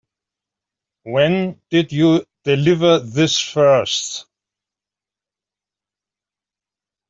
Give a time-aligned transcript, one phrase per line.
[1.03, 4.25] When did you deliver this first?